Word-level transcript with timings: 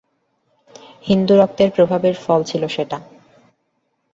হিন্দুরক্তের 1.05 1.69
প্রভাবের 1.75 2.15
ফল 2.23 2.41
ছিল 2.43 2.63
সেটা। 2.67 2.97